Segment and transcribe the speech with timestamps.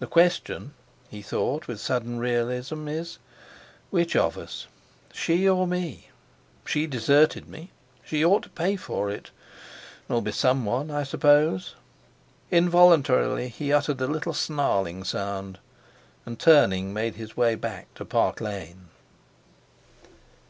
[0.00, 0.74] "The question,"
[1.08, 4.66] he thought with sudden realism, "is—which of us?
[5.14, 6.10] She or me?
[6.66, 7.70] She deserted me.
[8.04, 9.30] She ought to pay for it.
[10.06, 11.74] There'll be someone, I suppose."
[12.50, 15.58] Involuntarily he uttered a little snarling sound,
[16.26, 18.90] and, turning, made his way back to Park Lane.